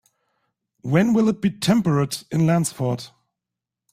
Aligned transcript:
When 0.81 1.13
will 1.13 1.29
it 1.29 1.41
be 1.41 1.51
temperate 1.51 2.23
in 2.31 2.47
Lansford 2.47 3.11